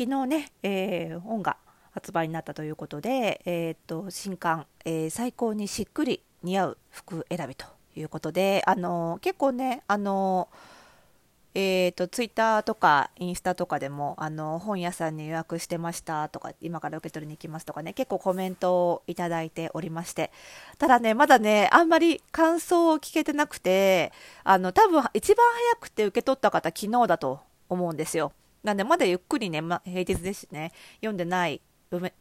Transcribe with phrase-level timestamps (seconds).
[0.00, 1.58] 昨日ね、えー、本が
[1.90, 10.48] 発売になったということで、えー、っと新刊、えー、最高にしっくり似合う服選びということで、あの結構ね、あの
[11.54, 20.30] えーと、ツイッターとかインスタとかでもあの本屋さんに予約してましたとか今から受け取りに行きますとかね結構コメントをいただいておりまして
[20.78, 24.12] ただねまだねあんまり感想を聞けてなくて
[24.44, 25.44] あの多分一番
[25.74, 28.32] 早くて受け取った方昨日だと思うんですよ。
[28.62, 31.60] なんでまだゆっくりね、ま、平日ですしね読んでない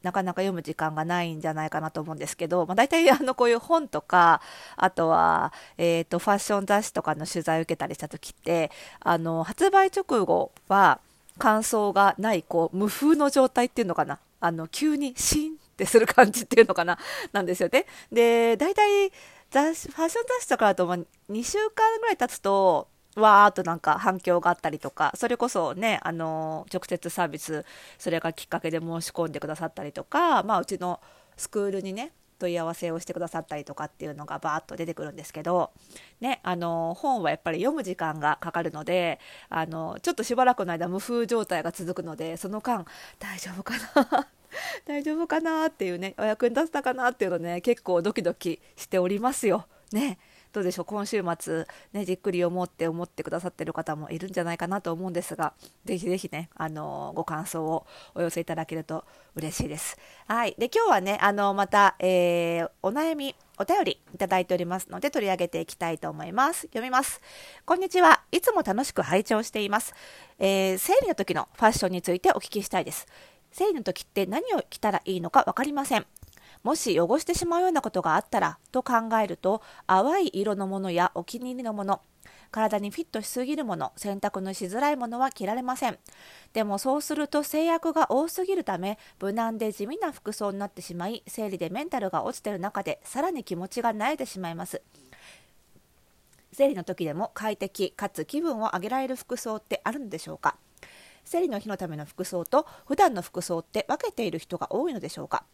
[0.01, 4.41] なかなか読む時間がないんじゃないかなと思うんですけど、まあ、大体 あのこういう本とか
[4.75, 10.99] あとは、えーと、ファッション雑誌とかの取材を受けたりした時ってあの発売直後は
[11.37, 16.97] 感想がないこう無風の状態っていうのかなあの急にシーンってする感じっていうのかな
[17.31, 17.85] なんですよね。
[18.11, 19.11] で大体
[19.51, 27.65] 雑誌ファッション雑誌とかだと、ま、2週間ぐらい経つとわーっとなんか反響があったりとか、それこそね、あの直接サービス、
[27.97, 30.99] それがきっかけで申し込んでくださったりとか、まあ、うちの
[31.37, 35.71] スクールにね、問い合わせをしてくださったりとかっていうのがバーッと出てくるんですけど、
[36.21, 42.85] ね、あの本はやっぱり読む時間がかかるのであのちょっとしばらくの間無風状態が続くのでその間
[43.19, 44.27] 大丈夫かな？
[44.87, 45.67] 大丈夫かな？
[45.67, 47.11] っていうねお役に立ったかな？
[47.11, 49.65] っていうのね結構ドキドキしておりますよ。
[49.91, 50.17] ね。
[50.51, 55.53] どうでしょう今週末、ね、じっくり読もうって思ってくださってる方もいるんじゃないかなと思うんですが
[55.85, 59.05] ぜひぜひね、あのご感想をお寄せいただけると
[59.35, 59.97] 嬉しいです。
[60.27, 66.61] はい、で今日はねあのまた、えー、お悩みお便りいただいておりますので取り上げていきたいと思います。
[66.61, 67.21] 読みます。
[67.65, 68.23] こんにちは。
[68.31, 69.93] いつも楽しく拝聴しています。
[70.39, 73.05] えー、生理の時のファッションについてお聞きしたいです。
[73.51, 76.05] 生理の時って何を着たらいいのか分かりません。
[76.63, 78.93] もし汚してしまうようなことがあったらと考
[79.23, 82.01] えると淡い色のものやお気に入りのもの
[82.51, 85.99] 体にフィットしすぎるもの洗濯のしづらいものは着られません。
[86.51, 94.81] でもそうすると制約が多すぎるため無難で地味な服装になってしまい生理でメンタルが落ちてる中でさらに気持ちが慣れてしまいます。
[96.51, 100.57] 生理の時でも快適かつ気分を上げられる服装ってあるのでしょうか？
[101.23, 105.45] 生理の日のための服装と普段の服装って分けている人が多いのでしょうか？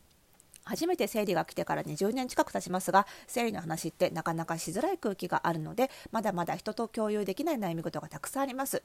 [0.65, 8.83] 初めて生理が来てから20年近く経ちますが生理の話ってなかなかしづらい空気があるのでまだまだ人と共有できない悩み事がたくさんあります、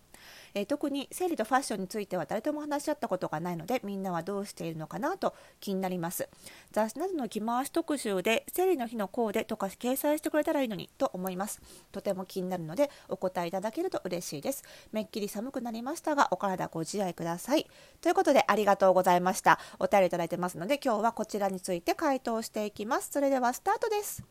[0.54, 6.28] えー、特に生理とファッションについては誰とも話し合ったことがないのでみんなはどうしているのかなと気になります。
[6.72, 11.60] 雑誌などの着回し特集で生理の日のコーデとか掲載してくれたらいいのにと思います。
[11.92, 14.64] とても気になるのでお答えいただけると嬉しいです。
[14.92, 17.66] めっきり寒くなりましたがお体ご自愛ください。
[18.00, 19.58] ということでありがとうございました。
[19.78, 23.10] お便りいただいてますので今日はこちらにつついて回答していきます。
[23.12, 24.24] それではスタートです。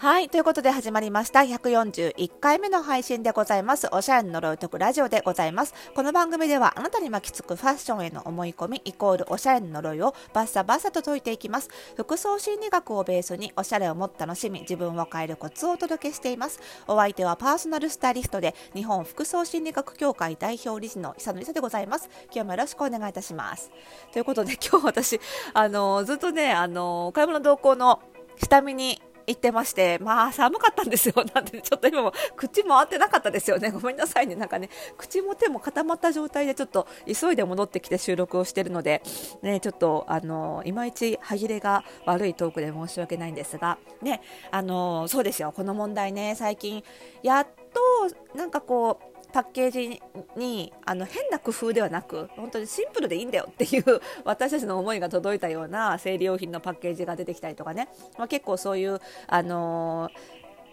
[0.00, 0.30] はい。
[0.30, 1.40] ということで始まりました。
[1.40, 3.86] 141回目の配信でございます。
[3.92, 5.74] おしゃれの呪いを解くラジオでございます。
[5.94, 11.68] この番組ではあなたに巻きつくファッションへの思い込みイコールおしゃれの呪いをバッサバッサと解いていきます。
[11.98, 16.60] 服装心理学をベースにおしゃれをもっと楽しみ、自分を変えるコツをお届けしています。
[16.88, 22.08] お相手はパーソナルスタイリストで日本服装心理学協会代表理事の久野里沙でございます。
[22.32, 23.70] 今日もよろしくお願いいたします。
[24.14, 25.20] ということで今日私、
[25.52, 28.00] あの、ずっとね、あの、買い物同行の
[28.38, 31.14] 下見に行ってまして、まあ寒かったんですよ。
[31.34, 33.70] なんでちょっと今も口回ってなかったですよね。
[33.72, 34.34] ごめんなさいね。
[34.34, 39.02] なんかね、口も手も固まった状態でちょっと急いで戻ってきて収録をしてるので、
[39.42, 44.20] ね、ちょっとあの、いまいち歯切れが悪いトークで申し訳ないんですが、ね、
[44.50, 45.52] あの、そうですよ。
[45.52, 46.82] この問題ね、最近、
[47.22, 50.02] やっと、なんかこう、パッケージ
[50.36, 60.10] にあの変な工夫ではなく本当にシンプルでいいんだよっていう 私たちの思いが届いたような生理用品のパッケージが出てきたりとかね、まあ、結構そういう、あの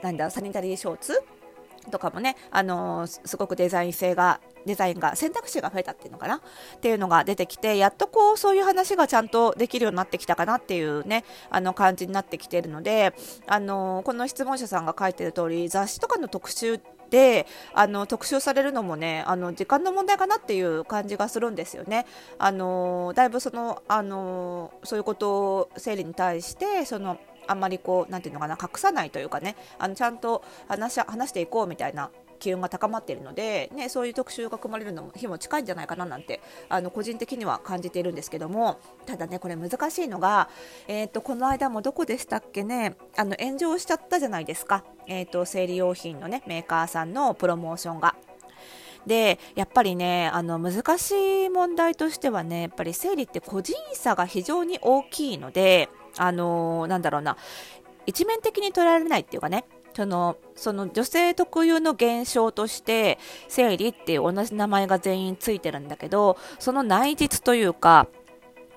[0.01, 1.23] ー、なんだサニタリーショーツ
[1.91, 6.35] とかもね、あのー、すごくデザイン性がデザインが選択肢が増えたっていうのかな。
[6.75, 13.13] っていうのが出てきてやっとこうそういう話がちゃんとできるようになってきたかなっていうねあの感じになってきているので、
[13.47, 22.05] あの、この質問者さんが書いてる通り雑誌とかの特集であの特集されるのもねあの時間の問題かなっていう感じがするんですよね。
[22.37, 27.17] あのだいぶそのあのそういうことを生理に対してその
[27.47, 40.49] あんまりこうなんていうのかな隠さないというかねあのちゃんと話話していこうみたいな気温が高まっているので、ね、そういう特集が組まれるのも日も近いんじゃないかななんてあの個人的には感じているんですけどもただねこれ難しいのが、
[40.87, 48.15] えーと、この間もどこでしたっけねあの炎上しちゃったじゃないですか、えーと、生理用品のねメーカーさんのプロモーションが。
[49.05, 55.87] でやっぱりねあの難しい問題としてはねやっぱり生理って個人差が非常に大きいので
[56.17, 57.37] あのー、なんだろうな
[58.05, 59.65] 一面的に捉えられないっていうかね
[59.97, 63.17] そのその女性特有の現象として
[63.47, 68.07] 生理っていう同じ名前が全員ついてるんだけどその内実というか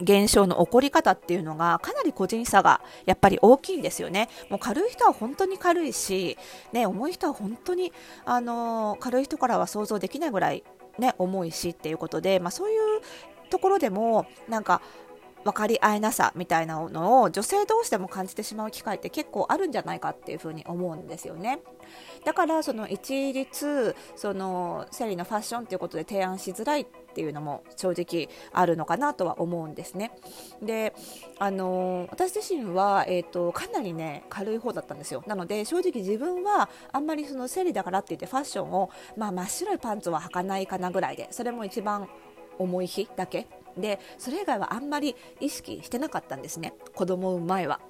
[0.01, 4.31] 現象の起こり方っていうのがかなり個人差がやっぱり大きいんですよね。
[4.49, 6.39] もう軽い人は本当に軽いし、
[6.73, 7.93] ね、重い人は本当に、
[8.25, 10.65] あの軽い人からは想像できないぐらい、
[10.99, 13.03] ね、重いしっていうことで、まあ、そういう
[13.51, 14.81] ところでもなんか
[15.45, 21.61] 分かり合えなさみたいなのを女性同士でも感じてしまう機会って結構あるんじゃないかっていうふうに思うんですよね。
[22.25, 30.13] だからその一律その生理のファッションということで提案しづらいっていうのも正直あるのかなとは思うんですね。
[30.63, 30.95] で
[31.39, 42.09] あの私自身は、えーと、かなりね軽い方だったんですよなので正直自分はあんまりその生理だからって言ってファッションを、まあ、真っ白いパンツは履かないかなぐらいでそれも一番
[42.59, 43.47] 重い日だけ
[43.81, 46.75] でそれ以外はあんまり意識してなかったんですね。
[46.95, 47.81] 子供を産む前は。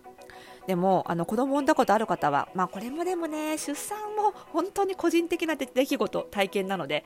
[0.66, 7.04] でもあの子供を産んだことある方は、まあ、これもでもね出産も本当に個人的な出来事体験なので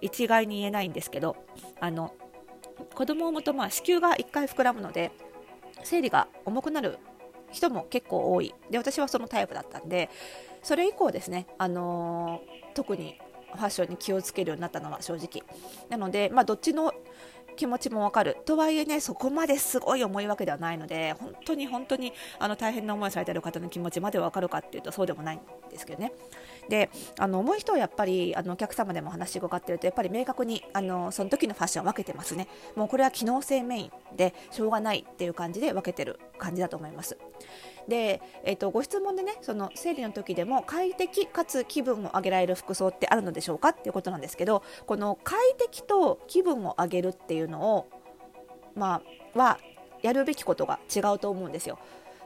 [0.00, 1.36] 一概に言えないんですけど
[1.80, 2.14] あの
[2.94, 5.12] 子供を産むとまあ子宮が1回膨らむので
[5.84, 6.98] 生理が重くなる
[7.52, 8.54] 人も結構多い。
[8.70, 10.10] で私はそのタイプだったんで
[10.62, 13.18] それ以降ですね、あのー、特に
[13.54, 15.42] ファッションに気をつけるようになったのは正直。
[15.88, 16.92] なので、まあ、どっちの
[17.54, 18.36] 気持ちもわかる。
[18.44, 25.40] とはいえねそこまですごい重いわけではないので本当に本当にあの大変な思いをされている方の気持ちまでわかるかっていうとそうでもないん
[25.70, 26.12] ですけどね。
[26.68, 32.48] であの重い人はやっぱりあのお客様でも話がかってるとやっぱり明確にあのその時のファッションを分けてますね。
[32.74, 37.16] もうこれは機能性メインでしょうがないっていう感じで分けてる感じだと思います。
[37.88, 47.88] で、えーと、ご質問でねその生理の時でも快適かつ気分を上げられる服装ってあるのでしょうかっていうことなんですけどこの快適と気分を上げるっていうのを
[48.74, 49.02] ま
[49.34, 49.58] あは
[50.02, 51.78] やるべきことが違うと思うんですよ。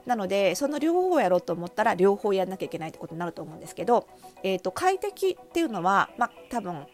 [0.07, 4.09] なのでその両方をやろうと思ったら両方やんなきゃいけないってことになると思うんですけど、
[4.43, 6.87] えーと快適っていうのは、まあ、多分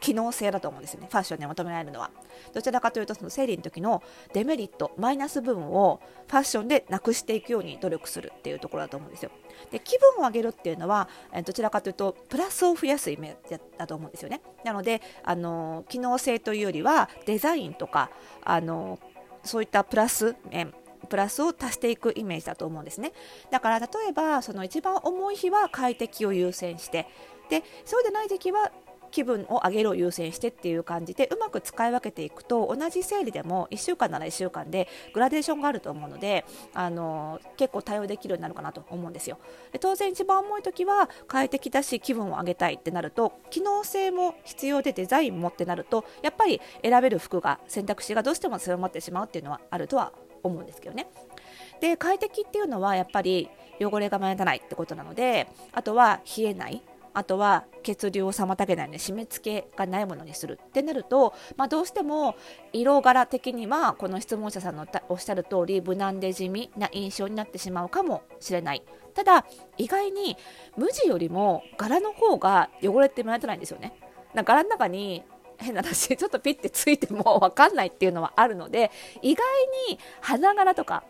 [0.00, 1.08] 機能性だと思うんですよね。
[1.10, 2.10] ファッションに求められるのは。
[2.52, 4.02] どちらかというとその生理の時の
[4.32, 9.30] デメリットマイナス部分をファッションでなくしていくように努力するっていうところだと思うんですよ。
[9.70, 11.08] で気分を上げるっていうのは
[11.44, 14.40] どちらかというとプラスを増やすイメージだと思うんですよね。
[14.64, 18.10] なのであの機能性というよりはデザインとか
[18.44, 18.98] あの
[19.42, 20.74] そういったプラス面
[21.08, 23.12] プラスを足していくイメージだと思うんですね。
[23.50, 27.06] だから例えばその一番重い日は快適を優先して
[27.48, 28.70] でそうでない時期は
[29.10, 36.44] 気分を上げるを優先してっていう感じでうまく使い分けていくと同じ生理でも1週間なら1週間でグラデーションがあると思うので
[36.74, 39.38] あの結構対応できるようになるかなと思うんですよ。
[39.72, 50.12] で当然一番重い時は快適だし気分を上げたいってなると機能性も必要でデザインもってなるとやっぱり選べる服が選択肢がどうしても強まってしまうっていうのはあるとは
[50.42, 51.08] 思うんですけどね。
[51.80, 53.48] で快適っていうのはやっぱり
[53.80, 56.82] 汚れが目立たないってことなのであとは冷えない。
[57.18, 62.36] あとは血流を妨げないように締め付けがないものにするってなると、まあ、どうしても
[62.72, 68.84] 色柄的にはこの質問者さんのおっしゃる通り無難で地味な印象になってしまうかもしれない。
[69.14, 70.36] ただ意外に
[70.76, 73.94] 無地よりも柄の方が汚れって目立たないんですよね。
[74.32, 75.24] な柄の中に
[75.56, 78.92] 変な話ちょっとピッてついても分かんないっていうのはあるので
[79.22, 79.44] 意外
[79.88, 81.02] に花柄とか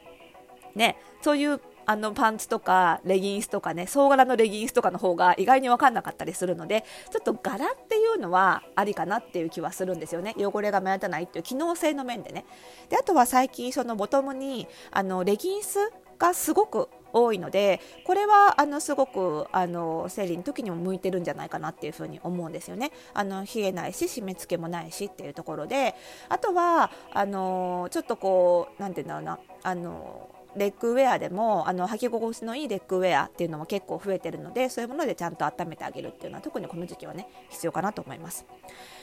[0.74, 10.34] ねそういうあのパンツとかレギンスとかね総柄のレギンスとかの方が意外に分かんなかったりするのでちょっと柄っていうのはありかなっていう気はするんですよね。
[10.36, 12.44] 汚れが目立たないっていう機能性の面でね。
[12.90, 15.78] であとは最近そのボトムにあのレギンス
[16.18, 22.90] がすごく多いのでこれはあのすごくあの生理の時にも向いてるんじゃないかなっていうふうに思うんですよね。
[23.14, 25.94] あの冷えないし締め付けもないしっていうところで
[26.28, 38.46] あとはあのちょっとこうなんていうんだろうなあのレッグウェアでもあの履き心地のいいレッグウェアっていうのも結構増えてるのでそういうものでちゃんと温めてあげるっていうのは特にこの時期はね必要かなと思います。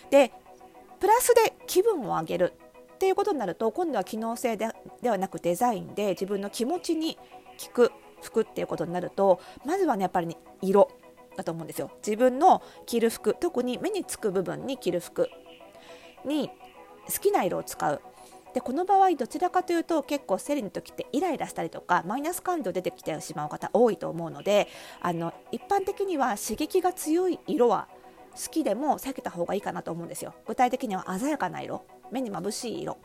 [0.09, 0.31] で
[1.00, 2.53] プラスで気分を上げる
[2.93, 4.69] っていうことになると今度は機能性で
[5.01, 7.17] ではなくデザインで自分の気持ちに
[7.65, 10.89] 効く服っていうことになるとまずはねやっぱり、ね、色
[11.35, 15.29] だと思うんですよ自分の着る服特に目につく部分に着る服
[16.25, 16.50] に
[17.07, 18.01] 好きな色を使う
[18.55, 24.69] でこの場合どちらかというと結構生理の時ってイライラしたりとかマイナス感情出てきてしまう方多いと思うので
[25.01, 27.89] あの一般的には刺激が強い色は
[28.31, 30.33] 好きでも避けた方がいいかなと思うんですよ。
[30.47, 31.85] 具体的には鮮やかな色。
[32.12, 32.97] 目にまぶしい色。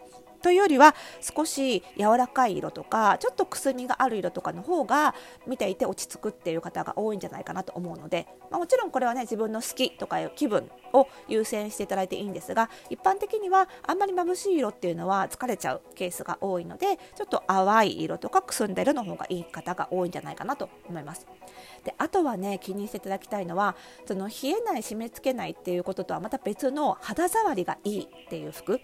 [0.43, 5.15] というよりは少し柔らかい色とかちょっとくすみがある色とかの方が
[5.47, 21.27] 見ていて落ち着くっていう方が多いんじゃないかなと思うので、まあ、もちろんこれはね自分の好きとかいう気分を優先していただいていいんですが一般的にはあんまり眩しい色っていうのは疲れちゃうケースが多いのでちょっと淡い色とかくすんだ色の方がいい方が多いんじゃないかなと思います。
[21.85, 28.81] であとはね気にしていただきたいのはその冷えない締め付けないっていうこととはまた別の肌触りがいいっていう服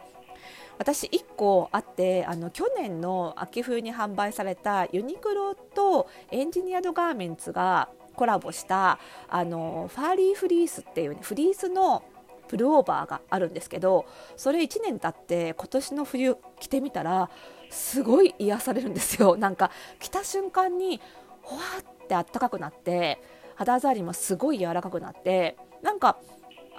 [0.79, 8.99] 私1個あってあの去年の秋冬に販売されたユニクロとエンジニアドガーメンツがコラボした
[9.29, 12.03] あのファーリーフリースっていう、ね、フリースの
[12.49, 17.31] プルオーバーがあるんですけどそれ1年経って今年の冬着てみたら
[17.71, 19.37] すごい癒されるんですよ。
[19.39, 21.01] なんか着た瞬間に
[21.43, 23.21] ほわってあったかくなって
[23.57, 26.19] 肌触りもすごい柔らかくなってなんか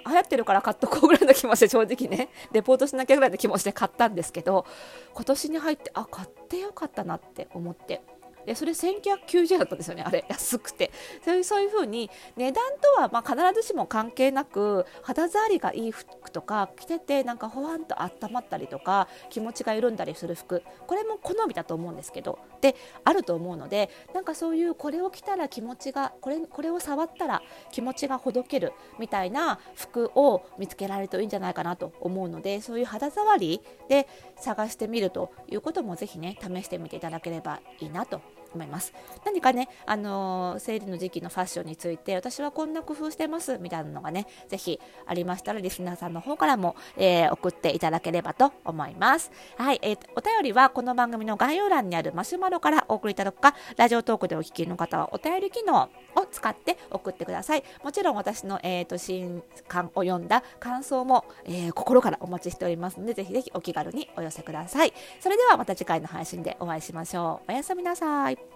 [0.06, 4.66] 流行ってるから買っとこうぐらいの気持ちで正直ね レポートしなきゃぐらいの気持ちで買ったんですけど
[5.14, 8.02] 今年に入ってあ買ってよかったなって思って。
[8.48, 10.24] でそれ1990円だったんですよねあれ。
[10.26, 10.90] 安くて。
[11.22, 20.62] そういうそういう風に値段とはま必ずしも関係なく肌触りがいい服とか着ててなんかほわんと温まったりとか気持ちが緩んだりする服。
[20.86, 22.74] これも好みだと思うんですけどで
[23.04, 38.20] あると思うのでなんかそういうこれを着たら気持ちがこれこれを触ったら気持ちがほどけるみたいな服を見つけられるといいんじゃないかなと思うのでそういう肌触りで探してみるということもぜひね試してみていただければいいなと
[38.54, 38.92] 思います。
[39.24, 49.30] 何かね、あのー、生理の時期のファッションについて私はこんな工夫してますみたいなのがねぜひありましたらリスナーさんの方からも、えー、送っていただければと思います。
[49.56, 57.64] はい、えー、お便りはこの番組の概要欄にあるマシュマロからお送りいただくかラジオトークでお聞きの方はお便り機能を使って送ってください。
[57.82, 64.92] もちろん私の、えーと、新刊を読んだ感想も、えー、心からお待ちしておりますのでぜひぜひお気軽にお寄せください。
[65.20, 67.52] それではまた次回の配信でお会いしましょう。
[67.52, 68.47] おやすみなさい。